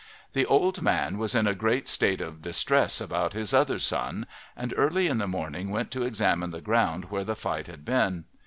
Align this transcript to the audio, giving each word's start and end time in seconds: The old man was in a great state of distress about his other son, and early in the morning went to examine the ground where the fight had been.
The 0.33 0.47
old 0.47 0.81
man 0.81 1.19
was 1.19 1.35
in 1.35 1.45
a 1.45 1.53
great 1.53 1.87
state 1.87 2.21
of 2.21 2.41
distress 2.41 2.99
about 2.99 3.33
his 3.33 3.53
other 3.53 3.77
son, 3.77 4.25
and 4.57 4.73
early 4.75 5.05
in 5.05 5.19
the 5.19 5.27
morning 5.27 5.69
went 5.69 5.91
to 5.91 6.05
examine 6.05 6.49
the 6.49 6.59
ground 6.59 7.11
where 7.11 7.23
the 7.23 7.35
fight 7.35 7.67
had 7.67 7.85
been. 7.85 8.23